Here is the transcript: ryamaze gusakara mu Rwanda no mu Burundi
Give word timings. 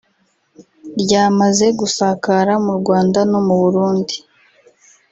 ryamaze 1.01 1.65
gusakara 1.79 2.53
mu 2.65 2.73
Rwanda 2.79 3.19
no 3.31 3.39
mu 3.45 3.55
Burundi 3.61 4.15